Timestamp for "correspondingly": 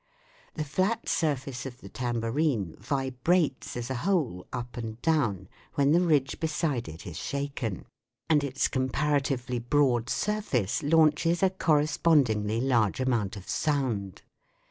11.51-12.59